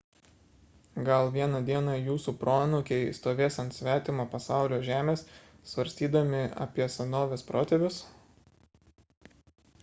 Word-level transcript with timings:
gal 1.09 1.27
vieną 1.33 1.57
dieną 1.67 1.97
jūsų 2.07 2.33
proanūkiai 2.43 3.11
stovės 3.17 3.57
ant 3.63 3.75
svetimo 3.75 4.25
pasaulio 4.31 4.79
žemės 4.89 5.25
svarstydami 5.75 6.41
apie 6.69 6.83
savo 6.83 6.95
senovės 6.97 7.47
protėvius 7.53 8.01